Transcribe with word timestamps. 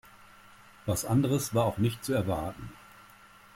Was 0.87 1.05
anderes 1.05 1.53
war 1.53 1.65
auch 1.65 1.77
nicht 1.77 2.03
zu 2.03 2.11
erwarten. 2.11 2.71